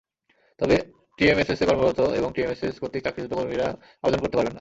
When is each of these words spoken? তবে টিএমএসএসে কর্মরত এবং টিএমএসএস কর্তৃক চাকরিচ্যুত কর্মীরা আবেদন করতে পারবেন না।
তবে 0.59 0.75
টিএমএসএসে 1.19 1.65
কর্মরত 1.69 1.99
এবং 2.19 2.29
টিএমএসএস 2.35 2.75
কর্তৃক 2.81 3.01
চাকরিচ্যুত 3.05 3.33
কর্মীরা 3.33 3.67
আবেদন 4.03 4.19
করতে 4.21 4.35
পারবেন 4.35 4.45
না। 4.45 4.49